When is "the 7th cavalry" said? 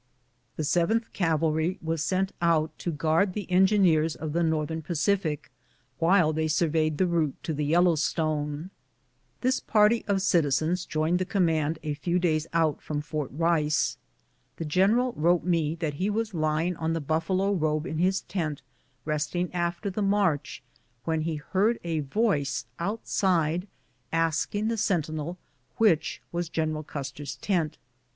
0.55-1.77